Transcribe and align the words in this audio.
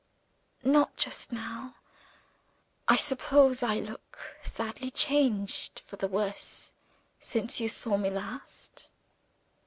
"Not 0.63 0.97
just 0.97 1.31
now. 1.31 1.75
I 2.87 2.95
suppose 2.97 3.61
I 3.61 3.79
look 3.79 4.35
sadly 4.41 4.89
changed 4.89 5.83
for 5.85 5.95
the 5.97 6.07
worse 6.07 6.73
since 7.19 7.59
you 7.59 7.67
saw 7.69 7.97
me 7.97 8.09
last?" 8.09 8.89